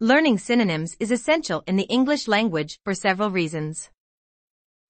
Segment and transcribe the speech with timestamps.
[0.00, 3.90] Learning synonyms is essential in the English language for several reasons.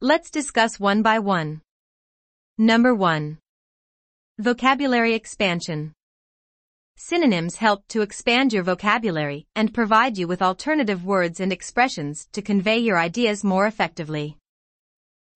[0.02, 1.62] Let's discuss one by one.
[2.58, 3.38] Number 1.
[4.38, 5.94] Vocabulary expansion.
[6.98, 12.42] Synonyms help to expand your vocabulary and provide you with alternative words and expressions to
[12.42, 14.36] convey your ideas more effectively.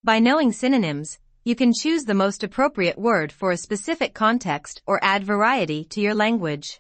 [0.05, 5.03] By knowing synonyms, you can choose the most appropriate word for a specific context or
[5.03, 6.79] add variety to your language.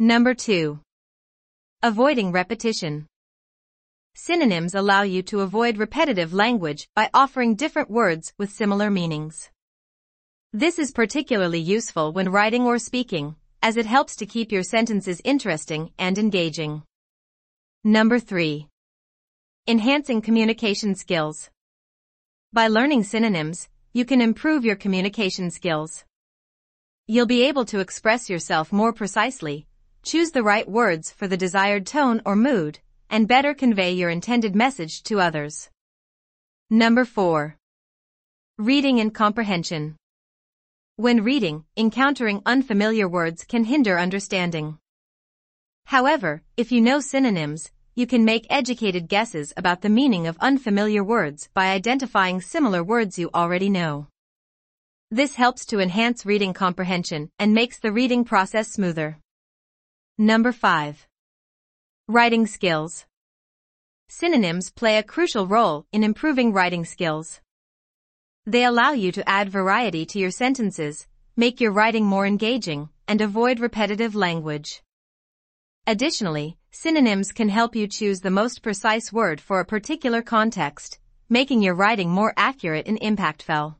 [0.00, 0.80] Number 2.
[1.86, 3.04] Avoiding repetition.
[4.14, 9.50] Synonyms allow you to avoid repetitive language by offering different words with similar meanings.
[10.50, 15.20] This is particularly useful when writing or speaking, as it helps to keep your sentences
[15.26, 16.84] interesting and engaging.
[17.84, 18.66] Number 3.
[19.68, 21.50] Enhancing communication skills.
[22.50, 26.06] By learning synonyms, you can improve your communication skills.
[27.06, 29.66] You'll be able to express yourself more precisely,
[30.04, 34.54] choose the right words for the desired tone or mood, and better convey your intended
[34.54, 35.70] message to others.
[36.68, 37.56] Number 4.
[38.58, 39.96] Reading and comprehension.
[40.96, 44.78] When reading, encountering unfamiliar words can hinder understanding.
[45.86, 51.02] However, if you know synonyms, you can make educated guesses about the meaning of unfamiliar
[51.02, 54.08] words by identifying similar words you already know.
[55.10, 59.18] This helps to enhance reading comprehension and makes the reading process smoother.
[60.18, 61.08] Number 5.
[62.06, 63.04] Writing skills.
[64.08, 67.40] Synonyms play a crucial role in improving writing skills.
[68.46, 73.20] They allow you to add variety to your sentences, make your writing more engaging, and
[73.20, 74.84] avoid repetitive language.
[75.84, 81.60] Additionally, synonyms can help you choose the most precise word for a particular context, making
[81.60, 83.74] your writing more accurate and impactful.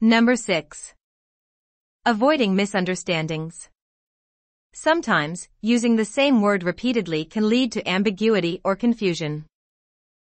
[0.00, 0.94] Number 6.
[2.04, 3.68] Avoiding misunderstandings.
[4.80, 9.44] Sometimes, using the same word repeatedly can lead to ambiguity or confusion.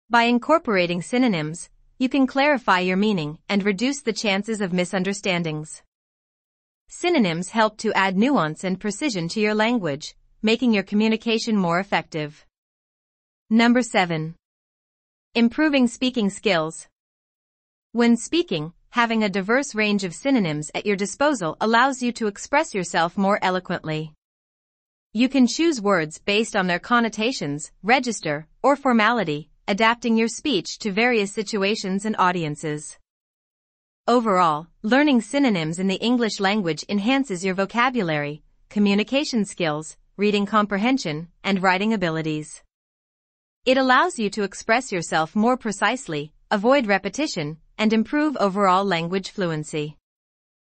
[0.10, 5.84] By incorporating synonyms, you can clarify your meaning and reduce the chances of misunderstandings.
[6.88, 12.44] Synonyms help to add nuance and precision to your language, making your communication more effective.
[13.52, 14.34] Number 7.
[15.36, 16.88] Improving speaking skills.
[17.92, 22.74] When speaking, having a diverse range of synonyms at your disposal allows you to express
[22.74, 24.16] yourself more eloquently.
[25.14, 30.92] You can choose words based on their connotations, register, or formality, adapting your speech to
[30.94, 32.98] various situations and audiences.
[34.08, 41.62] Overall, learning synonyms in the English language enhances your vocabulary, communication skills, reading comprehension, and
[41.62, 42.64] writing abilities.
[43.66, 49.98] It allows you to express yourself more precisely, avoid repetition, and improve overall language fluency.